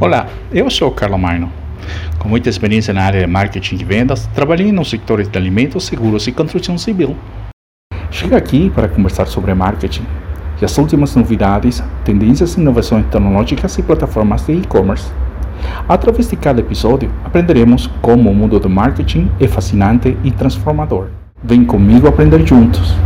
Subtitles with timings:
[0.00, 1.52] Olá, eu sou Carlo Maino.
[2.18, 6.26] Com muita experiência na área de marketing e vendas, trabalhei nos setores de alimentos, seguros
[6.26, 7.14] e construção civil.
[8.10, 10.06] Chego aqui para conversar sobre marketing
[10.58, 15.12] e as últimas novidades, tendências, inovações tecnológicas e plataformas de e-commerce.
[15.86, 21.08] Através de cada episódio, aprenderemos como o mundo do marketing é fascinante e transformador.
[21.44, 22.96] Vem comigo aprender juntos.